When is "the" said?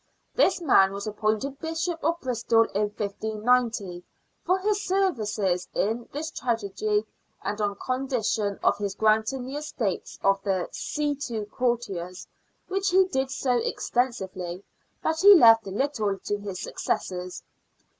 9.45-9.57, 10.41-10.69